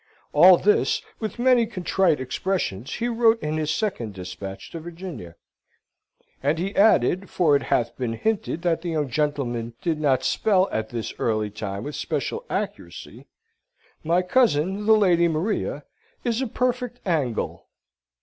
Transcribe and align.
All 0.33 0.57
this, 0.57 1.03
with 1.19 1.37
many 1.37 1.67
contrite 1.67 2.19
expressions, 2.19 2.95
he 2.95 3.07
wrote 3.07 3.39
in 3.43 3.57
his 3.57 3.69
second 3.69 4.15
despatch 4.15 4.71
to 4.71 4.79
Virginia. 4.79 5.35
And 6.41 6.57
he 6.57 6.75
added, 6.75 7.29
for 7.29 7.55
it 7.55 7.61
hath 7.61 7.95
been 7.97 8.13
hinted 8.13 8.63
that 8.63 8.81
the 8.81 8.89
young 8.89 9.09
gentleman 9.11 9.75
did 9.79 9.99
not 10.01 10.23
spell 10.23 10.67
at 10.71 10.89
this 10.89 11.13
early 11.19 11.51
time 11.51 11.83
with 11.83 11.93
especial 11.93 12.43
accuracy, 12.49 13.27
"My 14.03 14.23
cousin, 14.23 14.87
the 14.87 14.93
Lady 14.97 15.27
Maria, 15.27 15.83
is 16.23 16.41
a 16.41 16.47
perfect 16.47 16.99
Angle." 17.05 17.67